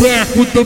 [0.00, 0.62] Back with the.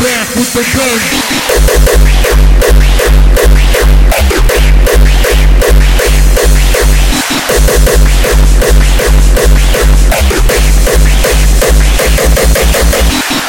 [0.00, 1.10] Back with the bang.